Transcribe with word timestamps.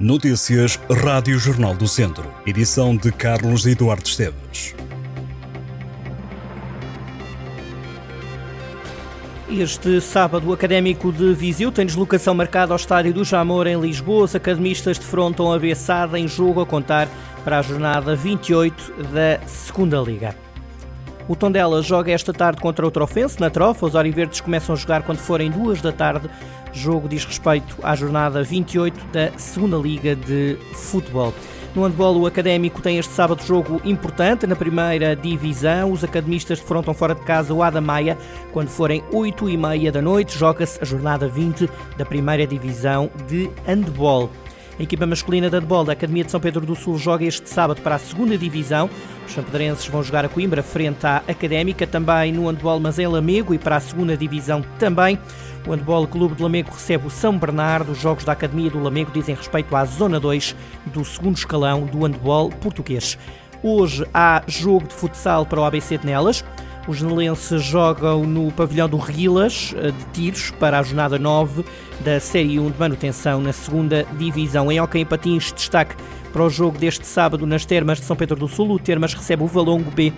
Notícias 0.00 0.80
Rádio 0.90 1.38
Jornal 1.38 1.74
do 1.74 1.86
Centro. 1.86 2.32
Edição 2.46 2.96
de 2.96 3.12
Carlos 3.12 3.66
Eduardo 3.66 4.08
Esteves. 4.08 4.74
Este 9.50 10.00
sábado, 10.00 10.48
o 10.48 10.54
Académico 10.54 11.12
de 11.12 11.34
Viseu 11.34 11.70
tem 11.70 11.84
deslocação 11.84 12.32
marcada 12.32 12.72
ao 12.72 12.76
Estádio 12.76 13.12
do 13.12 13.24
Jamor, 13.24 13.66
em 13.66 13.78
Lisboa. 13.78 14.24
Os 14.24 14.34
academistas 14.34 14.96
defrontam 14.96 15.52
a 15.52 15.58
Bessada 15.58 16.18
em 16.18 16.26
jogo 16.26 16.62
a 16.62 16.66
contar 16.66 17.06
para 17.44 17.58
a 17.58 17.62
jornada 17.62 18.16
28 18.16 19.04
da 19.12 19.46
Segunda 19.46 20.00
Liga. 20.00 20.34
O 21.30 21.36
Tondela 21.36 21.80
joga 21.80 22.10
esta 22.10 22.32
tarde 22.32 22.60
contra 22.60 22.84
o 22.84 22.90
Trofense, 22.90 23.38
na 23.38 23.48
Trofa. 23.48 23.86
Os 23.86 23.94
Oriverdes 23.94 24.40
começam 24.40 24.74
a 24.74 24.76
jogar 24.76 25.04
quando 25.04 25.18
forem 25.18 25.48
duas 25.48 25.80
da 25.80 25.92
tarde. 25.92 26.28
Jogo 26.72 27.08
diz 27.08 27.24
respeito 27.24 27.76
à 27.84 27.94
jornada 27.94 28.42
28 28.42 28.98
da 29.12 29.30
Segunda 29.38 29.76
Liga 29.76 30.16
de 30.16 30.58
Futebol. 30.74 31.32
No 31.72 31.84
handball, 31.84 32.16
o 32.16 32.26
Académico 32.26 32.82
tem 32.82 32.98
este 32.98 33.12
sábado 33.12 33.44
jogo 33.44 33.80
importante 33.84 34.44
na 34.44 34.56
primeira 34.56 35.14
divisão. 35.14 35.92
Os 35.92 36.02
academistas 36.02 36.58
defrontam 36.58 36.92
fora 36.92 37.14
de 37.14 37.20
casa 37.20 37.54
o 37.54 37.62
Adamaia. 37.62 38.18
Quando 38.52 38.66
forem 38.66 39.04
8 39.12 39.50
e 39.50 39.56
meia 39.56 39.92
da 39.92 40.02
noite, 40.02 40.36
joga-se 40.36 40.82
a 40.82 40.84
jornada 40.84 41.28
20 41.28 41.70
da 41.96 42.04
primeira 42.04 42.44
divisão 42.44 43.08
de 43.28 43.48
handball. 43.64 44.28
A 44.80 44.82
equipa 44.82 45.06
masculina 45.06 45.50
de 45.50 45.56
handball 45.56 45.84
da 45.84 45.92
Academia 45.92 46.24
de 46.24 46.30
São 46.30 46.40
Pedro 46.40 46.64
do 46.64 46.74
Sul 46.74 46.96
joga 46.96 47.22
este 47.22 47.46
sábado 47.48 47.82
para 47.82 47.96
a 47.96 47.98
segunda 47.98 48.38
divisão. 48.38 48.88
Os 49.30 49.34
champedrenses 49.34 49.86
vão 49.86 50.02
jogar 50.02 50.24
a 50.24 50.28
Coimbra 50.28 50.60
frente 50.60 51.06
à 51.06 51.18
Académica, 51.18 51.86
também 51.86 52.32
no 52.32 52.48
handball, 52.48 52.80
mas 52.80 52.98
em 52.98 53.06
Lamego 53.06 53.54
e 53.54 53.58
para 53.58 53.76
a 53.76 53.80
segunda 53.80 54.16
divisão 54.16 54.60
também. 54.76 55.16
O 55.64 55.70
Handball 55.70 56.08
Clube 56.08 56.34
de 56.34 56.42
Lamego 56.42 56.72
recebe 56.72 57.06
o 57.06 57.10
São 57.10 57.38
Bernardo. 57.38 57.92
Os 57.92 58.00
jogos 58.00 58.24
da 58.24 58.32
Academia 58.32 58.68
do 58.68 58.82
Lamego 58.82 59.12
dizem 59.12 59.36
respeito 59.36 59.76
à 59.76 59.84
Zona 59.84 60.18
2 60.18 60.56
do 60.86 61.04
segundo 61.04 61.36
escalão 61.36 61.86
do 61.86 62.04
handball 62.04 62.50
português. 62.50 63.16
Hoje 63.62 64.04
há 64.12 64.42
jogo 64.48 64.88
de 64.88 64.94
futsal 64.94 65.46
para 65.46 65.60
o 65.60 65.64
ABC 65.64 65.96
de 65.98 66.06
Nelas. 66.06 66.44
Os 66.88 66.98
genelenses 66.98 67.62
jogam 67.62 68.24
no 68.24 68.50
pavilhão 68.50 68.88
do 68.88 68.96
Reguilas 68.96 69.74
eh, 69.76 69.90
de 69.90 70.04
tiros 70.12 70.50
para 70.52 70.78
a 70.78 70.82
jornada 70.82 71.18
9 71.18 71.64
da 72.00 72.18
Série 72.18 72.58
1 72.58 72.70
de 72.70 72.78
manutenção 72.78 73.40
na 73.40 73.52
segunda 73.52 74.06
divisão. 74.18 74.72
Em 74.72 74.80
Hockey 74.80 75.00
em 75.00 75.06
Patins, 75.06 75.52
destaque 75.52 75.94
para 76.32 76.42
o 76.42 76.50
jogo 76.50 76.78
deste 76.78 77.06
sábado 77.06 77.46
nas 77.46 77.64
Termas 77.64 77.98
de 77.98 78.06
São 78.06 78.16
Pedro 78.16 78.36
do 78.36 78.48
Sul. 78.48 78.70
O 78.70 78.78
Termas 78.78 79.14
recebe 79.14 79.42
o 79.42 79.46
Valongo 79.46 79.90
B 79.90 80.12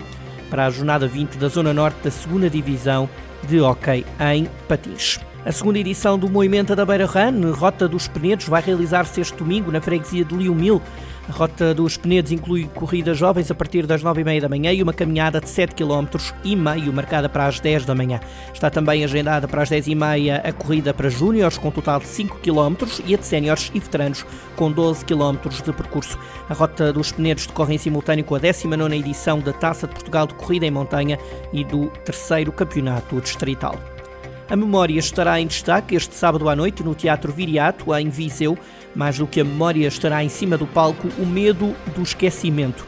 para 0.49 0.65
a 0.65 0.69
jornada 0.69 1.07
20 1.07 1.37
da 1.37 1.47
Zona 1.47 1.73
Norte 1.73 1.97
da 2.03 2.11
segunda 2.11 2.49
divisão 2.49 3.09
de 3.47 3.59
Hockey 3.59 4.05
em 4.19 4.47
Patins. 4.67 5.19
A 5.45 5.51
segunda 5.51 5.77
edição 5.77 6.17
do 6.17 6.29
Movimento 6.29 6.73
da 6.73 6.85
Beira 6.85 7.05
Run, 7.05 7.51
Rota 7.51 7.85
dos 7.85 8.07
Penedos, 8.07 8.47
vai 8.47 8.61
realizar-se 8.61 9.19
este 9.19 9.35
domingo 9.35 9.71
na 9.71 9.81
freguesia 9.81 10.23
de 10.23 10.33
Liumil. 10.33 10.81
A 11.27 11.31
Rota 11.31 11.73
dos 11.73 11.95
Penedos 11.95 12.33
inclui 12.33 12.65
corridas 12.75 13.17
jovens 13.17 13.49
a 13.49 13.55
partir 13.55 13.87
das 13.87 14.03
9h30 14.03 14.41
da 14.41 14.49
manhã 14.49 14.73
e 14.73 14.83
uma 14.83 14.91
caminhada 14.91 15.39
de 15.39 15.49
7 15.49 15.73
km 15.73 16.17
e 16.43 16.53
meio, 16.53 16.91
marcada 16.91 17.29
para 17.29 17.45
as 17.45 17.61
10 17.61 17.85
da 17.85 17.95
manhã. 17.95 18.19
Está 18.53 18.69
também 18.69 19.05
agendada 19.05 19.47
para 19.47 19.61
as 19.61 19.69
10h30 19.69 20.41
a 20.43 20.51
corrida 20.51 20.93
para 20.93 21.09
júniores, 21.09 21.57
com 21.57 21.69
um 21.69 21.71
total 21.71 22.01
de 22.01 22.07
5 22.07 22.39
km, 22.39 22.85
e 23.05 23.15
a 23.15 23.17
de 23.17 23.25
séniores 23.25 23.71
e 23.73 23.79
veteranos, 23.79 24.25
com 24.57 24.69
12 24.69 25.05
km 25.05 25.47
de 25.63 25.71
percurso. 25.71 26.19
A 26.49 26.53
Rota 26.53 26.91
dos 26.91 27.13
Penedos 27.13 27.47
decorre 27.47 27.75
em 27.75 27.77
simultâneo 27.77 28.25
com 28.25 28.35
a 28.35 28.39
19ª 28.39 28.93
edição 28.93 29.39
da 29.39 29.53
Taça 29.53 29.87
de 29.87 29.93
Portugal 29.93 30.27
de 30.27 30.33
Corrida 30.33 30.65
em 30.65 30.71
Montanha 30.71 31.17
e 31.53 31.63
do 31.63 31.87
terceiro 32.03 32.51
Campeonato 32.51 33.21
Distrital. 33.21 33.79
A 34.49 34.55
memória 34.55 34.99
estará 34.99 35.39
em 35.39 35.47
destaque 35.47 35.95
este 35.95 36.13
sábado 36.13 36.49
à 36.49 36.55
noite 36.55 36.83
no 36.83 36.93
Teatro 36.93 37.31
Viriato, 37.31 37.95
em 37.95 38.09
Viseu. 38.09 38.57
Mais 38.95 39.17
do 39.17 39.27
que 39.27 39.41
a 39.41 39.43
memória, 39.43 39.87
estará 39.87 40.23
em 40.23 40.29
cima 40.29 40.57
do 40.57 40.67
palco 40.67 41.07
o 41.17 41.25
medo 41.25 41.75
do 41.95 42.01
esquecimento. 42.01 42.85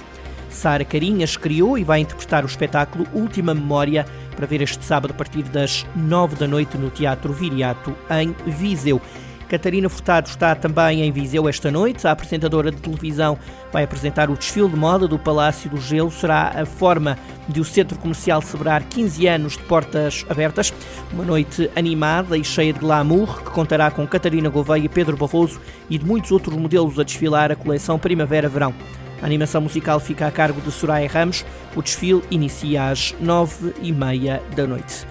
Sara 0.50 0.86
Carinhas 0.86 1.36
criou 1.36 1.78
e 1.78 1.84
vai 1.84 2.00
interpretar 2.00 2.44
o 2.44 2.48
espetáculo 2.48 3.06
Última 3.14 3.54
Memória 3.54 4.06
para 4.36 4.46
ver 4.46 4.62
este 4.62 4.84
sábado 4.84 5.12
a 5.12 5.14
partir 5.14 5.44
das 5.44 5.86
nove 5.96 6.36
da 6.36 6.48
noite 6.48 6.78
no 6.78 6.90
Teatro 6.90 7.34
Viriato, 7.34 7.96
em 8.10 8.34
Viseu. 8.52 9.02
Catarina 9.50 9.88
Furtado 9.88 10.28
está 10.28 10.56
também 10.56 11.02
em 11.02 11.12
Viseu 11.12 11.48
esta 11.48 11.70
noite. 11.70 12.08
A 12.08 12.12
apresentadora 12.12 12.72
de 12.72 12.78
televisão 12.78 13.38
vai 13.72 13.84
apresentar 13.84 14.30
o 14.30 14.36
desfile 14.36 14.70
de 14.70 14.76
moda 14.76 15.08
do 15.08 15.20
Palácio 15.20 15.70
do 15.70 15.78
Gelo. 15.78 16.12
Será 16.12 16.62
a 16.62 16.66
forma 16.66 17.18
de 17.48 17.60
o 17.60 17.64
centro 17.64 17.98
comercial 18.00 18.42
celebrar 18.42 18.84
15 18.84 19.28
anos 19.28 19.54
de 19.54 19.64
portas 19.64 20.26
abertas. 20.30 20.74
Uma 21.14 21.24
noite 21.24 21.70
animada 21.76 22.38
e 22.38 22.44
cheia 22.44 22.74
de 22.74 22.80
glamour 22.80 23.44
que 23.44 23.52
contará 23.52 23.92
com 23.92 24.08
Catarina 24.08 24.50
Gouveia, 24.50 24.90
Pedro 24.90 25.16
Barroso 25.16 25.62
e 25.90 25.98
de 25.98 26.06
muitos 26.06 26.32
outros 26.32 26.56
modelos 26.58 27.00
a 27.00 27.04
desfilar 27.04 27.52
a 27.52 27.56
coleção 27.56 28.00
Primavera-Verão. 28.00 28.74
A 29.22 29.26
animação 29.26 29.62
musical 29.62 30.00
fica 30.00 30.28
a 30.28 30.32
cargo 30.32 30.60
de 30.60 30.72
Soraya 30.72 31.08
Ramos. 31.08 31.46
O 31.76 31.82
desfile 31.82 32.24
inicia 32.32 32.90
às 32.90 33.16
nove 33.20 33.74
e 33.82 33.92
meia 33.92 34.42
da 34.56 34.66
noite. 34.66 35.06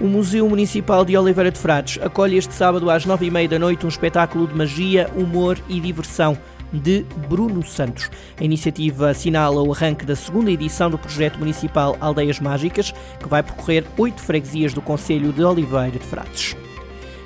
O 0.00 0.06
Museu 0.06 0.48
Municipal 0.48 1.04
de 1.04 1.14
Oliveira 1.14 1.50
de 1.50 1.58
Frades 1.58 1.98
acolhe 2.02 2.38
este 2.38 2.54
sábado 2.54 2.88
às 2.88 3.04
nove 3.04 3.26
e 3.26 3.30
meia 3.30 3.46
da 3.46 3.58
noite 3.58 3.84
um 3.84 3.88
espetáculo 3.88 4.46
de 4.46 4.54
magia, 4.54 5.10
humor 5.14 5.58
e 5.68 5.78
diversão 5.78 6.38
de 6.72 7.04
Bruno 7.28 7.62
Santos. 7.62 8.10
A 8.40 8.42
iniciativa 8.42 9.10
assinala 9.10 9.62
o 9.62 9.70
arranque 9.70 10.06
da 10.06 10.16
segunda 10.16 10.50
edição 10.50 10.88
do 10.88 10.96
projeto 10.96 11.38
municipal 11.38 11.98
Aldeias 12.00 12.40
Mágicas, 12.40 12.94
que 13.18 13.28
vai 13.28 13.42
percorrer 13.42 13.84
oito 13.98 14.22
freguesias 14.22 14.72
do 14.72 14.80
Conselho 14.80 15.34
de 15.34 15.44
Oliveira 15.44 15.90
de 15.90 15.98
Frades. 15.98 16.56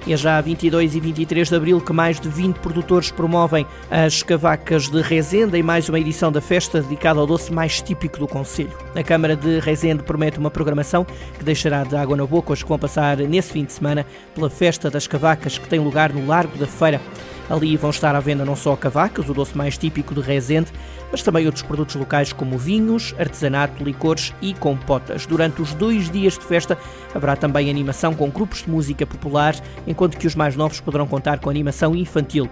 É 0.06 0.16
já 0.18 0.36
a 0.36 0.40
22 0.42 0.94
e 0.94 1.00
23 1.00 1.48
de 1.48 1.54
abril 1.54 1.80
que 1.80 1.92
mais 1.92 2.20
de 2.20 2.28
20 2.28 2.58
produtores 2.58 3.10
promovem 3.10 3.66
as 3.90 4.22
cavacas 4.22 4.86
de 4.90 5.00
Rezende 5.00 5.56
em 5.56 5.62
mais 5.62 5.88
uma 5.88 5.98
edição 5.98 6.30
da 6.30 6.42
festa 6.42 6.82
dedicada 6.82 7.20
ao 7.20 7.26
doce 7.26 7.50
mais 7.50 7.80
típico 7.80 8.18
do 8.18 8.28
Conselho. 8.28 8.76
A 8.94 9.02
Câmara 9.02 9.34
de 9.34 9.58
Rezende 9.60 10.02
promete 10.02 10.38
uma 10.38 10.50
programação 10.50 11.06
que 11.38 11.42
deixará 11.42 11.84
de 11.84 11.96
água 11.96 12.18
na 12.18 12.26
boca 12.26 12.52
os 12.52 12.62
que 12.62 12.68
vão 12.68 12.78
passar 12.78 13.16
nesse 13.16 13.52
fim 13.52 13.64
de 13.64 13.72
semana 13.72 14.04
pela 14.34 14.50
festa 14.50 14.90
das 14.90 15.06
cavacas 15.06 15.56
que 15.56 15.66
tem 15.66 15.80
lugar 15.80 16.12
no 16.12 16.26
Largo 16.26 16.58
da 16.58 16.66
Feira. 16.66 17.00
Ali 17.48 17.76
vão 17.76 17.90
estar 17.90 18.14
à 18.14 18.20
venda 18.20 18.44
não 18.44 18.56
só 18.56 18.74
cavacas, 18.74 19.28
o 19.28 19.34
doce 19.34 19.56
mais 19.56 19.76
típico 19.76 20.14
de 20.14 20.20
Rezende, 20.20 20.72
mas 21.12 21.22
também 21.22 21.46
outros 21.46 21.62
produtos 21.62 21.94
locais 21.94 22.32
como 22.32 22.56
vinhos, 22.56 23.14
artesanato, 23.18 23.84
licores 23.84 24.32
e 24.40 24.54
compotas. 24.54 25.26
Durante 25.26 25.60
os 25.60 25.74
dois 25.74 26.10
dias 26.10 26.38
de 26.38 26.44
festa 26.44 26.78
haverá 27.14 27.36
também 27.36 27.68
animação 27.68 28.14
com 28.14 28.30
grupos 28.30 28.62
de 28.62 28.70
música 28.70 29.06
popular, 29.06 29.54
enquanto 29.86 30.16
que 30.16 30.26
os 30.26 30.34
mais 30.34 30.56
novos 30.56 30.80
poderão 30.80 31.06
contar 31.06 31.38
com 31.38 31.50
animação 31.50 31.94
infantil. 31.94 32.48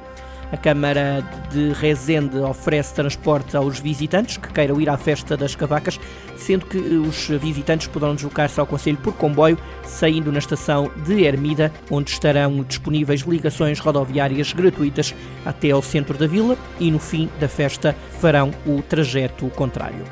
A 0.52 0.56
Câmara 0.58 1.24
de 1.50 1.72
Rezende 1.72 2.36
oferece 2.36 2.92
transporte 2.92 3.56
aos 3.56 3.80
visitantes 3.80 4.36
que 4.36 4.52
queiram 4.52 4.78
ir 4.82 4.90
à 4.90 4.98
festa 4.98 5.34
das 5.34 5.54
cavacas, 5.54 5.98
sendo 6.42 6.66
que 6.66 6.76
os 6.78 7.28
visitantes 7.28 7.86
poderão 7.86 8.14
deslocar-se 8.14 8.58
ao 8.58 8.66
Conselho 8.66 8.98
por 8.98 9.14
comboio, 9.14 9.56
saindo 9.84 10.32
na 10.32 10.38
estação 10.38 10.90
de 11.04 11.24
Ermida, 11.24 11.72
onde 11.90 12.10
estarão 12.10 12.62
disponíveis 12.62 13.20
ligações 13.22 13.78
rodoviárias 13.78 14.52
gratuitas 14.52 15.14
até 15.46 15.70
ao 15.70 15.82
centro 15.82 16.18
da 16.18 16.26
vila 16.26 16.56
e 16.80 16.90
no 16.90 16.98
fim 16.98 17.28
da 17.38 17.48
festa 17.48 17.96
farão 18.20 18.50
o 18.66 18.82
trajeto 18.82 19.48
contrário. 19.50 20.04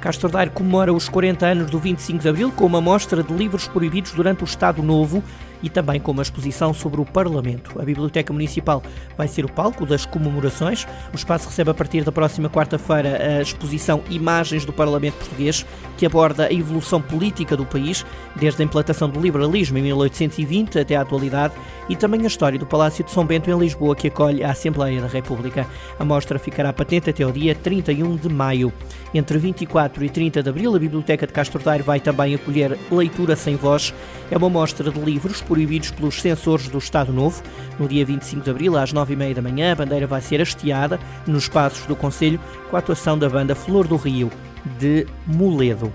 Castro 0.00 0.28
Daire 0.28 0.52
comemora 0.52 0.92
os 0.92 1.08
40 1.08 1.44
anos 1.44 1.70
do 1.70 1.78
25 1.78 2.22
de 2.22 2.28
Abril 2.28 2.52
com 2.52 2.66
uma 2.66 2.80
mostra 2.80 3.22
de 3.22 3.32
livros 3.32 3.66
proibidos 3.66 4.12
durante 4.12 4.42
o 4.42 4.46
Estado 4.46 4.82
Novo 4.82 5.24
e 5.62 5.68
também 5.68 6.00
com 6.00 6.12
uma 6.12 6.22
exposição 6.22 6.72
sobre 6.72 7.00
o 7.00 7.04
Parlamento. 7.04 7.80
A 7.80 7.84
Biblioteca 7.84 8.32
Municipal 8.32 8.82
vai 9.16 9.28
ser 9.28 9.44
o 9.44 9.52
palco 9.52 9.84
das 9.84 10.06
comemorações. 10.06 10.86
O 11.12 11.16
espaço 11.16 11.48
recebe 11.48 11.70
a 11.70 11.74
partir 11.74 12.04
da 12.04 12.12
próxima 12.12 12.48
quarta-feira 12.48 13.38
a 13.38 13.42
exposição 13.42 14.02
Imagens 14.10 14.64
do 14.64 14.72
Parlamento 14.72 15.14
Português, 15.14 15.66
que 15.96 16.06
aborda 16.06 16.46
a 16.46 16.52
evolução 16.52 17.00
política 17.00 17.56
do 17.56 17.66
país, 17.66 18.04
desde 18.36 18.62
a 18.62 18.64
implantação 18.64 19.08
do 19.08 19.20
liberalismo 19.20 19.78
em 19.78 19.82
1820 19.82 20.78
até 20.78 20.96
à 20.96 21.02
atualidade, 21.02 21.54
e 21.88 21.96
também 21.96 22.22
a 22.22 22.26
história 22.26 22.58
do 22.58 22.66
Palácio 22.66 23.04
de 23.04 23.10
São 23.10 23.24
Bento 23.24 23.50
em 23.50 23.58
Lisboa, 23.58 23.96
que 23.96 24.08
acolhe 24.08 24.44
a 24.44 24.50
Assembleia 24.50 25.00
da 25.00 25.08
República. 25.08 25.66
A 25.98 26.04
mostra 26.04 26.38
ficará 26.38 26.72
patente 26.72 27.10
até 27.10 27.26
o 27.26 27.32
dia 27.32 27.54
31 27.54 28.16
de 28.16 28.28
maio. 28.28 28.72
Entre 29.12 29.38
24 29.38 30.04
e 30.04 30.10
30 30.10 30.42
de 30.42 30.48
abril, 30.50 30.76
a 30.76 30.78
Biblioteca 30.78 31.26
de 31.26 31.32
Castro 31.32 31.62
Daire 31.62 31.82
vai 31.82 31.98
também 31.98 32.34
acolher 32.34 32.78
Leitura 32.90 33.34
Sem 33.34 33.56
Voz. 33.56 33.94
É 34.30 34.36
uma 34.36 34.50
mostra 34.50 34.90
de 34.90 35.00
livros 35.00 35.40
proibidos 35.48 35.90
pelos 35.90 36.20
censores 36.20 36.68
do 36.68 36.78
Estado 36.78 37.12
Novo. 37.12 37.42
No 37.78 37.88
dia 37.88 38.04
25 38.04 38.44
de 38.44 38.50
abril, 38.50 38.76
às 38.76 38.92
9h30 38.92 39.34
da 39.34 39.42
manhã, 39.42 39.72
a 39.72 39.74
bandeira 39.74 40.06
vai 40.06 40.20
ser 40.20 40.40
hasteada 40.40 41.00
nos 41.26 41.44
espaços 41.44 41.86
do 41.86 41.96
Conselho 41.96 42.38
com 42.70 42.76
a 42.76 42.78
atuação 42.78 43.18
da 43.18 43.28
banda 43.28 43.54
Flor 43.54 43.88
do 43.88 43.96
Rio, 43.96 44.30
de 44.78 45.06
Moledo. 45.26 45.92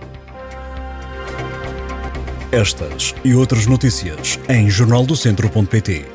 Estas 2.51 3.15
e 3.23 3.33
outras 3.33 3.65
notícias 3.65 4.39
em 4.49 4.69
jornaldocentro.pt 4.69 6.05